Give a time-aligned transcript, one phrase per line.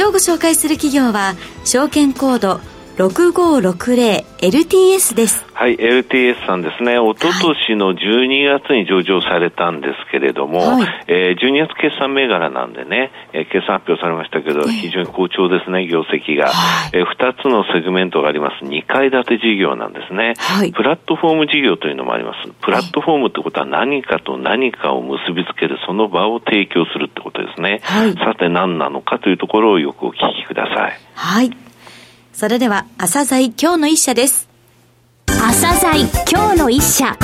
[0.00, 2.62] 今日ご紹介する企業は証券コード
[3.00, 5.46] 6560LTS です。
[5.54, 6.98] はい、LTS さんですね。
[6.98, 16.48] おととしの12月に上場されたんですけれども、はい、えー、12月決算銘柄なんでね、えー、決算発表されましたけど、非常に好調ですね、業績が。
[16.48, 18.66] はい、えー、2つのセグメントがあります。
[18.66, 20.72] 2階建て事業なんですね、はい。
[20.72, 22.50] プラットフォーム事業というのもあります。
[22.60, 27.80] プラットフォームってことは何かと何かを結びつける、その場を提供するってことですね。
[27.82, 30.92] はい、さて何なのかというところをよくお聞きください。
[31.14, 31.69] はい。
[32.32, 34.48] それでは、朝鮮今日の一社です。
[35.26, 37.16] 朝鮮今日の一社。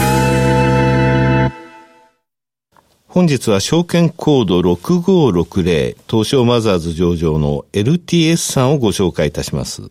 [3.06, 9.90] 本日は証券コード6560東証マザーズ上場の LTS さんをご紹介いたします。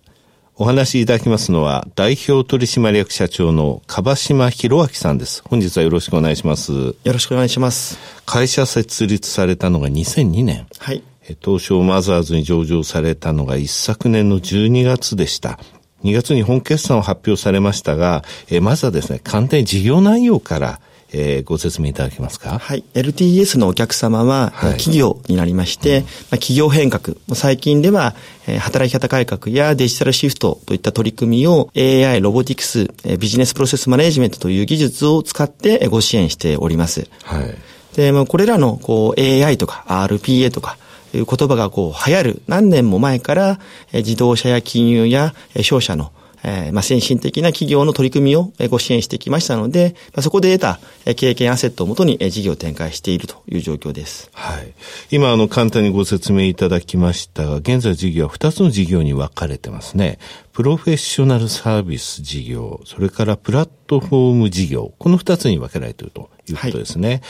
[0.57, 5.41] お話しいただきますのは代表取締役社長の樺島博明さんです。
[5.43, 6.71] 本日はよろしくお願いします。
[6.71, 7.97] よろしくお願いします。
[8.27, 10.67] 会社設立されたのが2002年。
[10.77, 11.01] はい。
[11.43, 15.59] 東証マザーズに上場されたのが一昨年の12月でした。
[16.03, 20.79] 2月に本決算を発表されましたが、えまずはですね、簡単に事業内容から、
[21.13, 22.59] えー、ご説明いただけますか？
[22.59, 22.83] はい。
[22.93, 28.15] LTS のお客様は、はい、企業になりまして、うん、まあ、企業変革、最近では、
[28.47, 37.07] えー、働き方改革やデジタルシフトといった取り組みを AI、ロボティクス、えー、ビジネスプロセスマネジメントという技術を使ってご支援しております。
[37.23, 37.55] はい。
[37.95, 40.77] で、まあ、これらの、こう、AI とか RPA とか、
[41.23, 43.59] 言葉がこう流行る何年も前から、
[43.93, 46.11] え自動車や金融や、え商社の
[46.47, 54.29] えー、まあ、先進的な企業の取り組みをご支援してきましたので、まあ、そこで得た経験アセットをもとに事業を展開しているという状況です。
[54.31, 54.71] はい。
[55.09, 60.19] 今、あの、簡単にご説明いただきましたが、現在事業は2つの事業に分かれてますね。
[60.53, 67.09] プロフェッショナルサービス事業、それからプラットフォーム事業、この2つに分けられているということですね。
[67.09, 67.21] はい、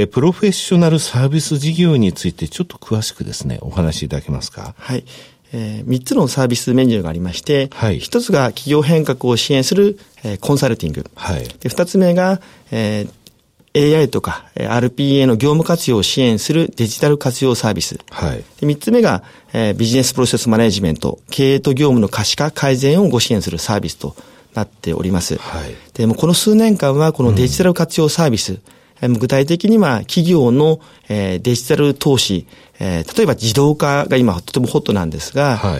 [0.00, 4.74] えー、プロフェッショナルサービス事業についてちょっと詳しくですね、お話しいただけますか？
[4.78, 5.04] はい。
[5.52, 11.04] えー、3つのサービスメニューがありまして、はい、1つが企業変革を支援する、えー、コンサルティング。
[11.14, 17.98] はい、で2つ目が、えー、AI とか RPA の業務活用を支援するデジタル活用サービス。
[18.10, 19.22] はい、で3つ目が、
[19.52, 24.16] えー、ビジネスプロセスマネジメント、経営と業務の可視化改善をご支援するサービスと
[24.54, 25.36] なっております。
[25.38, 28.60] はい、でもこの数年間はこのデジタル活用サービス、うん
[29.00, 32.46] 具体的には企業の、デジタル投資、
[32.80, 35.78] 例えば自動化が今とてもホットなんですが、は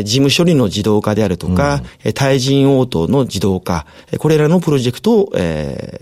[0.00, 3.86] い、事務処理の自動化であるとか、うん、対人応答の自動化、
[4.18, 5.32] これらのプロジェクトを、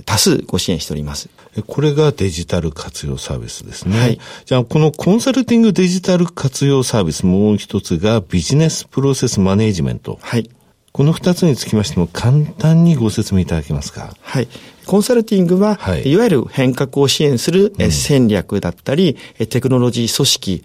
[0.04, 1.28] 多数ご支援しております。
[1.66, 3.98] これがデジタル活用サービスですね。
[3.98, 10.18] はい、じゃあ、このコンサルティングデジタル活用サービスもう一つがビジネスプロセスマネジメント。
[10.22, 10.48] はい。
[10.98, 14.16] この二つにつきましても簡単にご説明いただけますか？
[14.20, 14.48] はい。
[14.84, 19.16] コンサルティングは、はい、いわゆる変革を支援する、戦略だったり、
[19.48, 20.64] テクノロジー組織、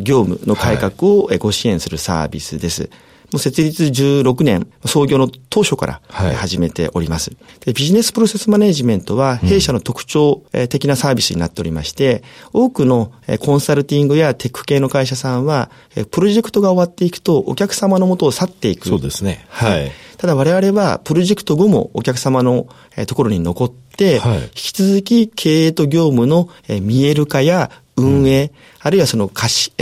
[0.00, 2.88] 業務の改革をご支援するサービスです。
[3.32, 7.30] もう設立16年、創業の当初から始めております。
[7.30, 7.36] は
[7.70, 12.22] い、ビジネスプロセスマネジメントは弊社の特徴的なサービスになっておりまして、
[12.54, 15.70] うん、多くのコンサルティングやテック系の会社さんは、
[16.10, 18.88] プロジェクトが終わっていくとお客様のもとを去っていく。
[18.88, 19.44] そうですね。
[19.48, 19.92] はい。
[20.16, 22.66] ただ我々はプロジェクト後もお客様の
[23.06, 26.48] ところに残って、はい、引き続き経営と業務の
[26.80, 28.50] 見える化や運営、うん、
[28.80, 29.72] あるいはその改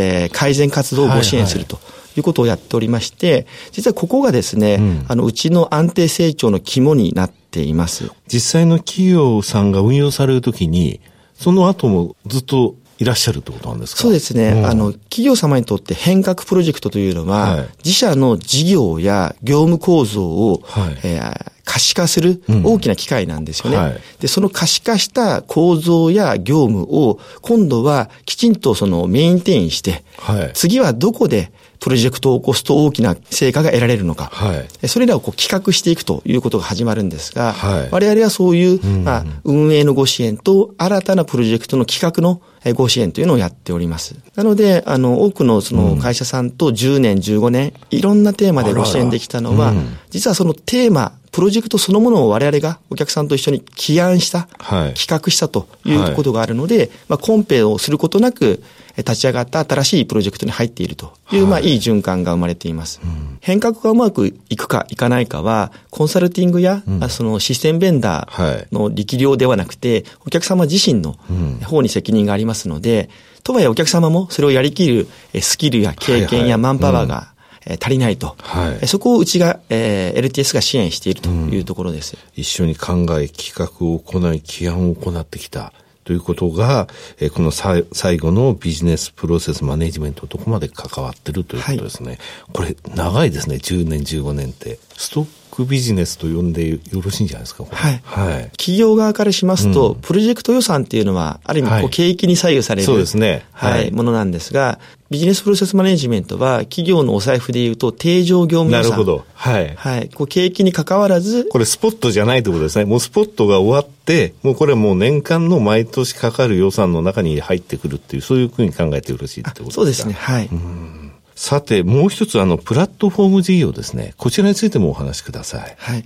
[0.55, 1.77] 善活動をご支援すると。
[1.77, 8.11] はいはいいうことをやっておりまして、実はここがですね、うん、あの、うちの安定成長の肝になっています。
[8.27, 11.01] 実際の企業さんが運用されるときに、
[11.35, 14.01] その後もずっといらっしゃるってことなんですか？
[14.01, 14.67] そうですね、うん。
[14.67, 31.53] あの、企業様にとって変革プロジェクトというのは、はい、自社の事業や業務構造を、はい、えー、可視化する大きな機会なんですよね、うんはい、で、その可視化した構造や業務を、今度はきちんとそのメインテインして、はい、次はどこで
[31.87, 42.43] プロジェクトを起こすと大きな成果が得られるのか、はい、それらをこう企画していくということが始まるんですが、はい、我々はそういう、まあ、運営のご支援と新たなプロジェクトの企画の
[42.75, 44.17] ご支援というのをやっております。
[44.35, 49.73] なので、あの、多くのその会社さんと10年、15年、いろんなテーマでご支援できたのは、
[50.11, 58.61] 実はそのテーマ、プロジェクトそのものを我々がお客さんと一緒に起案した、はい、企画したということがあるので、まあ、コンペをすることなく、
[58.99, 63.01] 立ち上がった新しいプロジェクトに入っているという、はい、まあ、いい循環が生まれています。
[63.03, 71.17] うん、変革がうまくいくかいかないかは、コンサルティングや、うん、そのシステムベンダーの力量ではなくて、お客様自身の
[71.65, 73.11] 方に責任がありますので、
[73.43, 75.07] とはいえお客様もそれをやりきる
[75.41, 77.33] スキルや経験やマンパワーが
[77.81, 78.37] 足りないと。
[78.39, 82.17] はい、そこをうちが、えー、LTS が支援しているというところです。
[82.35, 85.73] 一緒に考え、企画を行い、起案を行ってきた。
[86.07, 86.87] ということが、
[87.19, 92.11] えー、この最後のビジネスプロセスマネジメントどこまで関わってるということですね。
[92.11, 92.19] はい、
[92.53, 93.57] これ、長いですね。
[93.57, 94.79] 10年、15年って。
[94.97, 98.01] ストックビジネスと呼んでよろしいんじゃないですか、はい。
[98.05, 98.51] はい。
[98.59, 103.47] 企業側からしますと、うん、プロジェクト予算っていうのは、ある意味、こう、景気に左右される、そうですね。
[103.53, 103.91] はい。
[103.91, 108.91] ものなんですが、ビジネスプロセスマネジメントは、企業のお財布でいうと、定常業務予算。
[108.91, 109.25] なるほど。
[109.33, 109.73] はい。
[109.77, 110.11] はい。
[110.13, 111.47] こう、景気に関わらず。
[111.51, 112.85] これ、スポットじゃないってことですね。
[112.85, 119.75] もうスポットが終わって、もうこれもう年間の毎年かかる予算の中に入ってくるっていう、そういうふうに考えてよろしいってことですか？
[119.75, 120.13] そうですね。
[120.13, 120.49] はい。
[120.53, 121.06] うん
[121.37, 124.15] さて、もう一つ、あの、プラットフォーム事業ですね。
[124.17, 125.75] こちらについてもお話しください。
[125.79, 126.05] はい。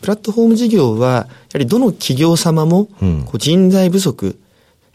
[0.00, 1.28] プラットフォーム事業は、やは
[1.58, 4.38] りどの企業様も、こう人材不足、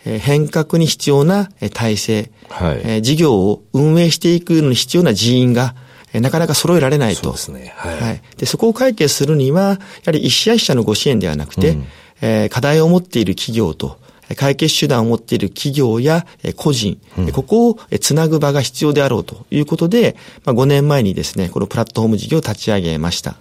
[0.05, 5.75] えー、変革に必要な体制、はいえー、事業を運営していくのに必要な人員が、
[6.13, 7.21] えー、なかなか揃えられないと。
[7.21, 7.73] そうですね。
[7.75, 7.99] はい。
[7.99, 9.77] はい、で、そこを解決するには、や
[10.07, 11.85] はり一社一社のご支援ではなくて、うん、
[12.21, 13.99] えー、課題を持っている企業と、
[14.35, 20.15] 解決手段を持っている企業や個人、うん、ここをつなぐ場が必要であろうということで、
[20.45, 23.35] まあ、5年前にですね、このプラットフォーム事業を立ち上げました。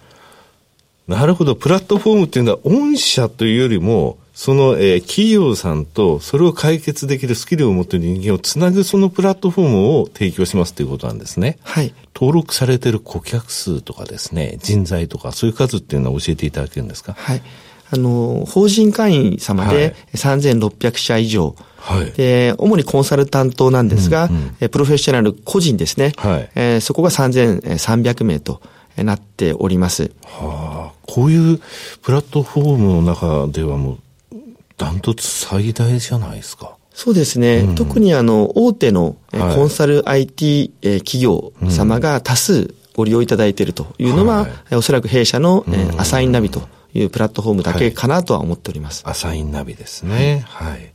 [1.07, 1.55] なるほど。
[1.55, 11.57] プラットフォームっていうのは、御社というよりも、その、えー、企業さんとそれを解決できるスキルを持っている人間をつなぐそのプラットフォームを提供しますということなんですね。
[11.63, 11.93] はい。
[12.15, 17.15] 登録されている顧客数とかですね、人材とかそういう数っていうのは教えていただけるんですか？
[17.17, 17.41] はい。
[17.91, 28.61] あの、法人会員様で3600社以上、はい、で、主にコンサルタントなんですが、うんうん、プロフェッショナル個人ですね、はい、えー、そこが3300名と
[28.97, 30.11] なっております。
[30.23, 31.59] はあ、こういう
[32.01, 34.35] プラットフォームの中ではもう、
[34.77, 36.75] ダントツ最大じゃないですか。
[36.93, 37.59] そうですね。
[37.59, 45.65] うん、特にあの、大手のコンサル IT 企業様が多数ご利用いただいているというのは、はい、おそらく弊社の
[45.97, 46.61] アサインナビと
[46.93, 49.03] いうプラットフォームだけかなとは思っております。
[49.03, 50.43] はい、アサインナビですね。
[50.47, 50.91] はい。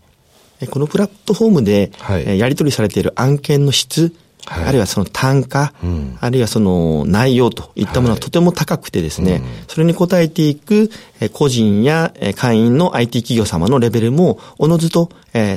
[0.69, 1.91] このプラットフォームで、
[2.38, 4.14] やり取りされている案件の質、
[4.46, 10.91] はい、あるいはその単価、うん、あるいはその内容といったものはとても高くてですね、はいうん、それに応えていく
[11.32, 15.11] 個人や会員の IT 企業様のレベルもおのずと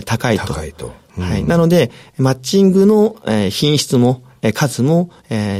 [0.05, 0.53] 高いと。
[0.53, 0.93] 高いと。
[1.17, 1.43] うん、はい。
[1.43, 3.17] なので、マッチングの
[3.49, 4.21] 品質も
[4.53, 5.09] 数も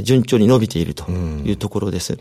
[0.04, 2.18] 順調に伸びているというところです。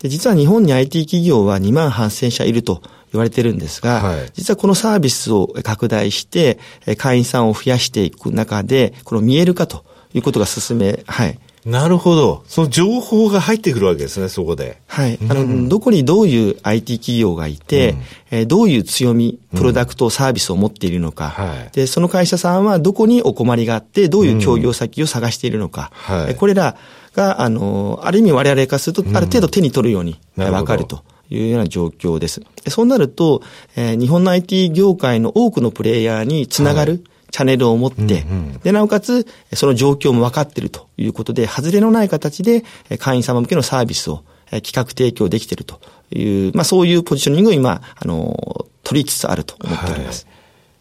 [0.00, 6.58] で実は日本に IT 企業は2万8000社いると言われてるんですが、はい、実はこのサービスを拡大して、
[6.96, 9.84] 会員さんを増やしていく中で、この見える化と
[10.14, 11.38] いうことが進め、はい。
[11.64, 12.42] なるほど。
[12.46, 14.80] その情報が入ってくるわけですね、そこで。
[14.86, 15.18] はい。
[15.28, 26.76] あの、うん、どこにどういう IT 企業がいて、うん、えー、どういう強み、プロダクト、サービスを持っているのか、はい、で、その会社さんはどこにお困りがあって、どういう協業先を探しているのか、うん、はい、これら
[27.14, 31.02] が、あの、ある意味我々からすると、ある程度手に取るようにわかると。
[31.32, 32.42] いうような状況です。
[32.68, 33.42] そうなると、
[33.76, 42.64] えー、日本の IT 業界の多くのプレイヤーにつながる、チャンネルを持って、うんうん、で、なおかつ、その状況も分かっているということで、外れのない形で、
[42.98, 50.26] 会員様向けのサービスを企画提供できているという、まあそういうポジショニングを今、あの、取りつつあると思っております。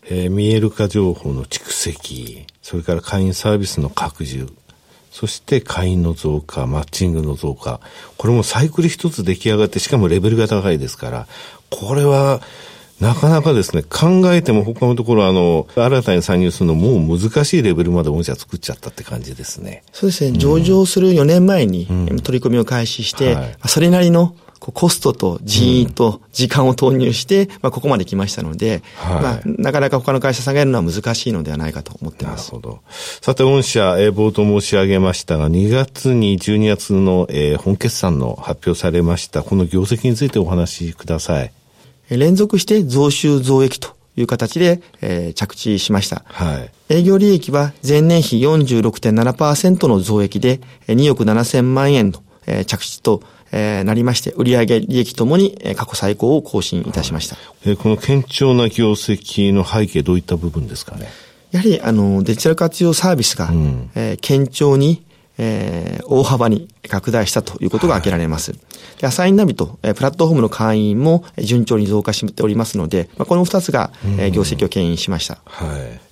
[0.01, 4.49] はい、えー、見える化情報の蓄積、それから会員サービスの拡充、
[5.11, 7.79] そして会員の増加、マッチングの増加。
[8.17, 11.27] これもサイクル一つ出来上がって、しかもレベルが高いですから、
[11.69, 12.41] これは、
[12.99, 19.83] なかなかですね、考えても他のところあの、新たに参入するのもう難しいレベルまで御社作っちゃったって感じですね。
[19.93, 21.87] そうですね、上場する4年前に
[22.23, 32.51] 取り組みを開始して、うんはい、それなりのコストと人員と時間を投入して、まあ、ここまで来ましたので、はい、まあ、なかなか他の会社さんがやるのは難しいのではないかと思ってます。
[32.53, 32.81] なるほど。
[33.21, 41.51] さて、御社、えー、冒頭申し上げましたが、2月に12月の、えー、本決算の発表されました、この業績についてお話しください。
[42.09, 46.23] 連続して増収増益という形で、えー、着地しました。
[46.25, 46.71] はい。
[46.89, 57.37] 営業利益は前年比46.7%の増益で2億7000万円の、えー、着地と、えー、なりまして、売上利益ともに過去最高を更新いたしました。
[57.65, 61.07] えー、この堅調な業績の背景どういった部分ですかね？
[61.51, 65.03] やはり、あの、デジタル活用サービスが、うん、えー、堅調に、
[65.41, 68.51] えー、大幅に拡大したということが挙げられます。
[68.51, 75.39] はい、でアサインナビと、えー、プラットフォームの会員も順調に増加しておりますので、まあ、この二つが、えー、業績を牽引しました。
[75.45, 75.67] は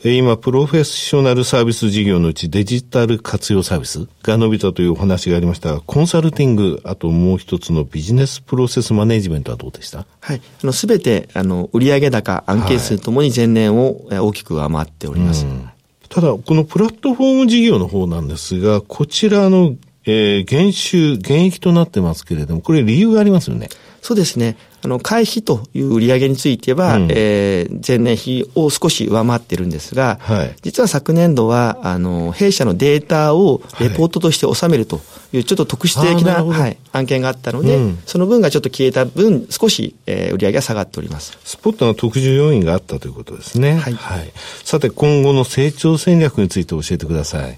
[0.05, 0.17] い。
[0.17, 10.05] 今、プロフェッショナルサービス事業のうちデジタル活用サービスが伸びたというお話がありましたが、コンサルティング、あともう一つのビジネスプロセスマネジメントはどうでした？
[10.21, 10.41] はい。
[10.63, 15.45] あの、すべて、あの、売上高、案件数ともに前年を大きく上回っております。
[15.45, 15.76] はい
[16.09, 23.69] ただ、このプラットフォーム事業の方なんですが、こちらの、えー、減収、減益となってますけれども、これ理由がありますよね。
[24.01, 24.57] そうですね。
[24.83, 35.01] あの、会費という売上については、うん、えー、前年比を少し上回ってるんですが、はい、実は昨年度は、あの、弊社のデータをレポートとして収めると
[35.33, 41.37] いう、ちょっと特殊的な、はい、案件があったので、うん、その分がちょっと消えた分、少し、えー、売上が下がっております。
[41.43, 43.77] スポットの特需要因があったということですね。
[43.77, 43.93] はい。
[43.93, 44.31] はい、
[44.63, 47.57] さて、今後の成長戦略について教えてください。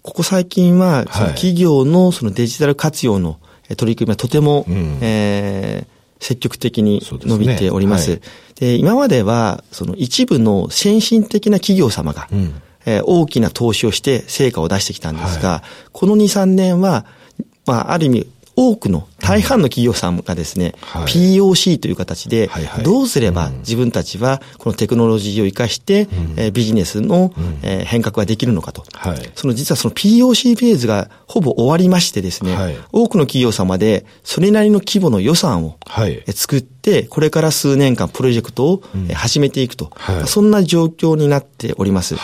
[0.00, 3.38] ここ最近は、企業のそのデジタル活用の
[3.76, 5.94] 取り組みはとても、うん、えー
[6.24, 8.18] 積極的に伸びております。
[8.54, 17.04] で、ねはい、今までは、その一部の先進的な企業様が、うん、えー、大きな投資をして成果を出してきたんですが、はい、この2、3年は、
[17.66, 18.26] まあ、ある意味、
[18.56, 22.50] 多くの大半の企業さんがですね、はい、POC という形で、
[22.82, 27.32] どうすれば自分たちはこのテクノロジーを生かして、えビジネスの、
[27.62, 28.84] え変革ができるのかと。
[28.92, 35.78] はい、その実はその POC フェーズがほぼ終わりましてですね、はい、多くの企業様でそれなりの規模の予算を
[36.32, 36.73] 作って、
[37.08, 38.82] これから数年間プロジェクトを
[39.14, 39.90] 始めていくと。
[40.26, 42.14] そんな状況になっております。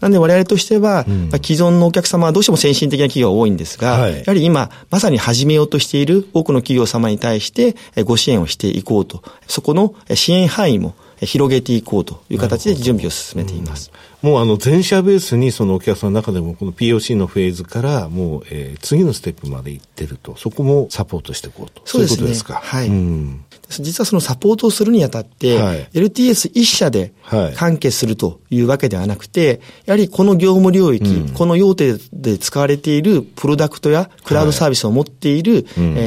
[0.00, 9.22] なので我々としては、既存のお客様はどうしても先進的な企業が多いんですが、やはり今まさに始めようとしている多くの企業様に対してご支援をしていこうと。
[9.46, 10.94] そこの支援範囲も
[11.26, 13.90] 広げていこうという形で準備を進めています。
[14.22, 21.82] うん、もうあの全社ベースにそのお客さんの中でもこの POC のフェーズからもう、えー、次のステップまで行ってると、そこもサポートしていこうと。
[21.84, 22.16] そうですね。
[22.16, 22.54] そういうことですか。
[22.62, 22.88] はい。
[22.88, 27.12] うん実はそのサポートをするにあたって、はい、LTS 一社で
[27.56, 35.64] 完結するというわけではなくて、やはりこの業務領域、うん、この用途で使われているプロダクトやクラウドサービスを持っている、はい、え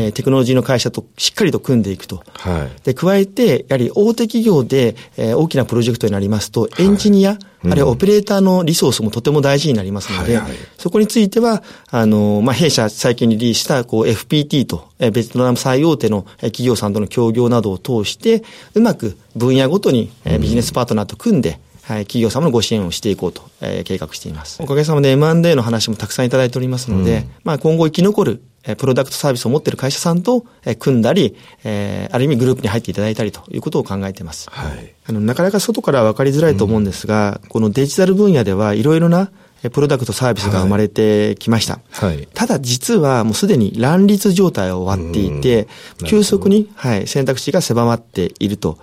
[0.10, 2.24] ー、テクノロジーの会社としっかりと組んでいくと。
[2.34, 10.40] はい、で加えて、やはり大手企業で、えー、大きなプロジェクトになりますと、エンジニア、あるいはオペレーターのリソースもとても大事になりますので、
[10.78, 24.62] そこについては、あの、まあ、弊社最近リリースした、こう、FPT と、えベトナム最大手の企業さんとの協業などを通して、うまく分野ごとに、えビジネスパートナーと組んで、はい、企業様のご支援をしていこうと、えー、計画しています。
[24.62, 28.44] おかげさまで M&A の話もたくさんいただいておりますので、うん、まあ今後生き残る
[28.78, 30.46] プロダクトサービスを持っている会社さんと
[30.80, 34.50] 組んだり、えー、ある意味グループに入っていただいたりということを考えています。
[34.52, 39.32] はい、あのなかなか外から分かりづらいと思うんですが、うん、このデジタル分野ではいろいろな
[39.70, 41.80] プロダクトサービスが生まれてきました。
[41.92, 45.68] はい、ただ実はもうすでに乱立状態を終わっていて、
[46.06, 48.80] 急速に、はい、選択肢が狭まっていると。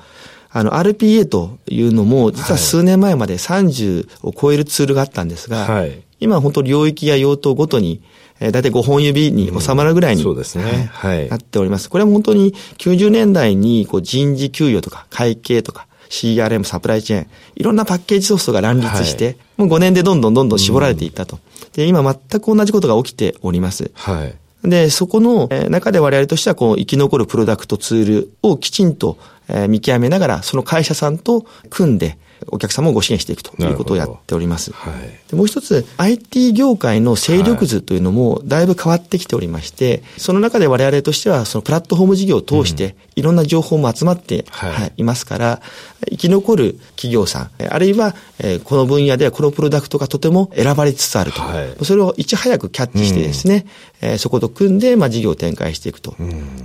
[0.50, 8.00] あの、RPA というのも、実は数年前まで30を超えるツールがあったんですが、はい、今本当領域や用途ごとに、
[8.40, 10.90] えー、大体5本指に収まるぐらいに、うん、そうですね。
[10.92, 11.28] はい。
[11.28, 11.90] なっております。
[11.90, 17.26] これは本当に90年代にこう人事給与とか会計とか CRM、サプライチェーン、
[17.56, 21.38] いろんなパッケージソフトが乱立して、はい、もう5年でどんどんどんどん絞られていったと。
[21.72, 23.90] で、今全く同じことが起きております。
[23.94, 24.34] はい。
[24.64, 29.18] で、そこの中で我々としてはこう生き残るプロダクトツールをきちんと
[29.68, 34.72] 見極めながら、その会社さんと組んで、お客様をご支援していくということをやっております。
[34.72, 34.90] は
[35.32, 45.60] い、もう一つ、IT 業界の勢力図というのもだいぶ変わってきておりまして、その中で我々としては、そのプラットフォーム事業を通して、いろんな情報も集まって、はい、いますから、
[46.10, 51.40] 生き残る企業さん、あるいは、えこの分野ではこのプロダクトがとても選ばれつつあると。
[51.40, 53.66] はい、それをいち早くキャッチしてですね、
[54.00, 56.14] えー、そこと組んで、まあ、事業を展開していくと。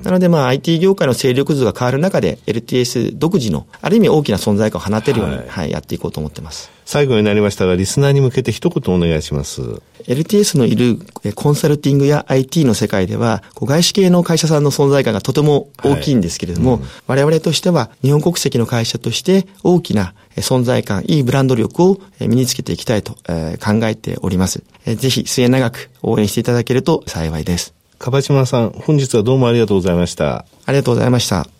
[0.03, 6.71] なので、まあ、IT 業界の勢力図が変わる中で、LTS 独自の、ある意味大きな存在感を放てるように、はい、はい、やっていこうと思ってます。
[6.85, 9.61] 最後になりましたが、リスナーに向けて一言お願いします。
[10.07, 10.99] LTS のいる
[11.35, 24.63] コンサルティングや IT の世界では、外資系の会社さんの存在感がとても大きいんですけれども、はいうん、我々としては日本国籍の会社として大きな存在感、いいブランド力を身につけていきたいと考えております。
[24.85, 27.73] ぜひ末永く応援していただけると幸いです。
[27.99, 30.45] 樺島さん、本日はどうもありがとうございました。
[30.65, 31.52] ありがとうございました。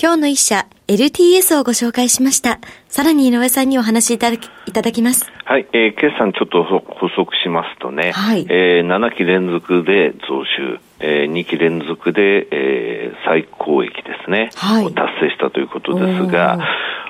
[0.00, 2.60] 今日の一社、LTS をご紹介しました。
[2.86, 5.28] さらに井上さんにお話しいただきいただきます。
[5.44, 16.60] はい、えー、決算ちょっと補足しますとね、はい、えー、7期連続で増収、えー、2期連続で、えー、最高益ですね、はい、を達成したということですが、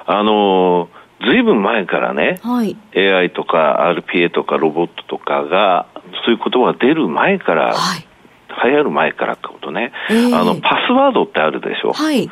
[0.06, 0.88] あの
[1.20, 5.88] ずいぶん前からね、はい、AI とか RPA とかロボットとかが、
[6.24, 8.08] そういう言葉が出る前から、はい、
[8.64, 11.92] 流行る前からってことね、えー、あの、パスワードってあるでしょ。
[11.92, 12.30] はい。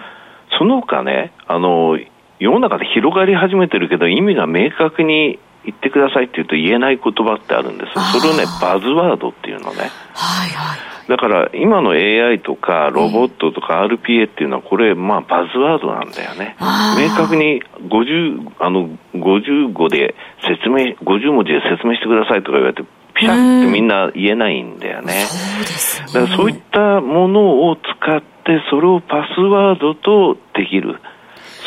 [0.59, 1.99] その他ね、あの、
[2.39, 9.91] 世の中で広がり始めてるけど、意味が明確に言ってくださいって言うと言えない言葉ってあるんですそれをね、バズワードっていうのね。
[10.15, 10.79] はいはい。
[11.09, 16.57] だから今の AI とかロボットとか RPA っていうのはこれまあバズワードなんだよね。
[16.99, 22.83] 明確に50あの55で説明50文字で説明してくださいとか言われて
[23.15, 25.13] ピシャってみんな言えないんだよね。
[25.13, 26.07] そうですね。
[26.13, 28.36] だからそういったものを使って
[28.71, 31.01] それをパスワードとできる。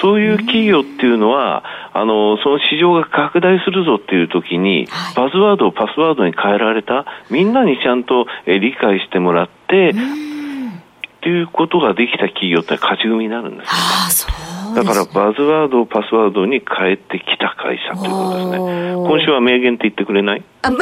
[0.01, 13.65] そういう企業っていうのは、あの、その市場が拡大するぞっていう時に、バズワードをパスワードに変えられた、みんなにちゃんと理解してもらって、っていうことができた企業って勝ち組になるんで
[14.09, 18.57] すよ、ね、だからバズワードをパスワードに変えてきた会社ということですね。
[18.93, 20.43] 今週は名言って言ってくれない？
[20.61, 20.77] あ、ま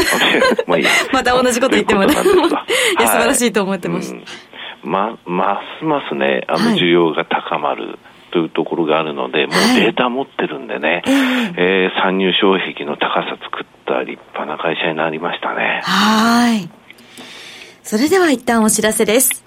[0.75, 2.09] あ いい また同じこと言ってもらう。
[2.13, 2.15] い
[3.01, 4.13] や、素晴らしいと思ってます。
[4.13, 4.23] うん、
[4.87, 7.99] ま、ますますね、あの、需要が高まる。
[8.29, 15.81] というところがあるので、もうデータ持ってるんでね、はい、えー、参入障壁の高さ作った立派な会社になりましたね。
[15.83, 16.69] はい。
[17.83, 19.45] それでは一旦お知らせです。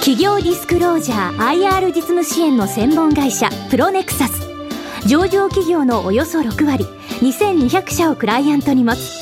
[0.00, 4.48] 企業ディスクロージャー IR 実務支援の専門会社プロネクサス
[5.06, 6.84] 上場企業のおよそ6割
[7.20, 9.21] 2200社をクライアントに持つ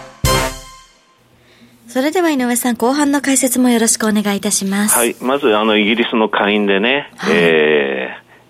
[1.91, 4.95] それでは井上さん、後半の解説もよろしくお願いいたします。
[4.95, 5.13] はい。
[5.19, 8.00] まず、あの、イギリスの下院でね、はい、えー、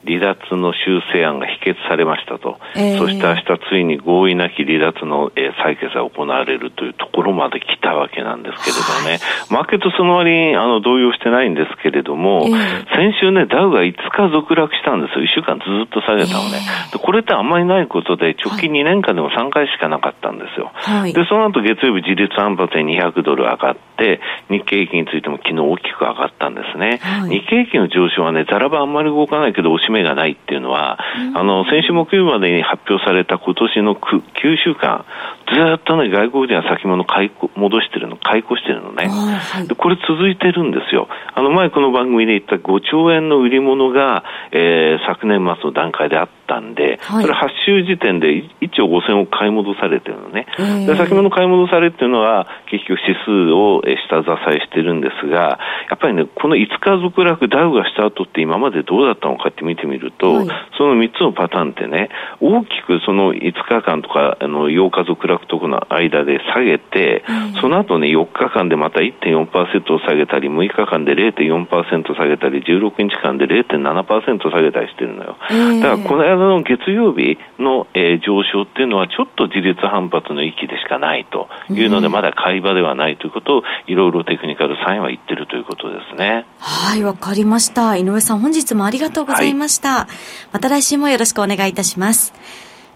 [0.05, 16.61] 離脱の修正案が否決されましたと、えー、そして明日ついに合意なき離脱の、えー、採決が行われるというところまで来たわけなんですけれどね、はい、マーケットその割にあの動揺してないんですけれども、えー、先週ね、ダウが5日続落したんですよ、1週間ずっと下げたのね、
[16.93, 20.71] えー、これってあんまりないことで、直近2年間でも3回しかなかったんですよ。
[20.73, 26.99] はい、で、その後月曜日、自立反発で200ドル上がって、日経平均についても昨日大きく上がったんですね。
[27.01, 34.21] はい、日経平均の上昇はね、ざらばあんまり動かないけど、押し目がないっていうのは、うん、あの、先週木曜日までに発表された今年の9
[34.57, 35.05] 週間、
[35.53, 41.07] ずっとね、外国人は先物買い戻してるの、買い越してるのね、はい、これ続いてるんですよ。
[41.33, 50.47] あの前この番組で言った5兆円の売り物が、えー、昨年末の段階であったんで、はい、それ発週時点で1兆5000を買い戻されてるのね。
[50.85, 55.59] で先物買い戻されっていうのは、結局指数を下支えしてるんですが、
[55.89, 62.09] やっぱりね、この5日続落、ダウがした後って今までどうだったのかって見てみると、はい、その3つのパターンってね、
[62.41, 67.23] 大きくその5日間とかあの8日続落とこの間で下げて、
[67.61, 75.37] その後ね、4日間でまた1.4%を下げたり、6日間で0.4%下げたり、16日間で0.7%下げたりしてるのよ。
[75.81, 86.45] だからこの間の月曜日の、えー、上昇っていうのは、ちょっと自立反発の域でしかないというので、まだ買い場ではないということを、いろいろテクニカルサインは言ってるということですね。
[86.59, 87.95] はい、わかりました。
[87.95, 89.89] 井上さん、本日もありがとうございました。
[89.89, 90.07] はい、
[90.53, 92.33] また来週もよろしくお願いいたします。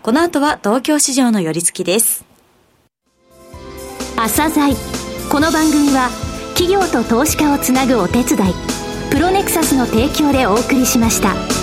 [0.02, 2.26] この後は東京市場の寄り付きです。
[4.18, 4.74] 朝鮮
[5.32, 6.10] この番組は
[6.56, 8.54] 企業と投資家をつなぐお手伝い
[9.12, 11.55] プロネクサスの提供でお送りしました。